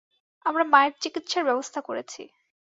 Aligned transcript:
আমরা 0.45 0.63
মায়ের 0.63 0.93
চিকিৎসার 1.01 1.43
ব্যবস্থা 1.45 1.79
করেছি। 1.81 2.21